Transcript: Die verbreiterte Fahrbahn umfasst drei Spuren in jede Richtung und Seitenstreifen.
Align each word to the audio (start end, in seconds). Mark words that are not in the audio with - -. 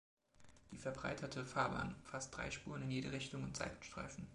Die 0.71 0.79
verbreiterte 0.79 1.45
Fahrbahn 1.45 1.93
umfasst 1.93 2.35
drei 2.35 2.49
Spuren 2.49 2.81
in 2.81 2.89
jede 2.89 3.11
Richtung 3.11 3.43
und 3.43 3.55
Seitenstreifen. 3.55 4.27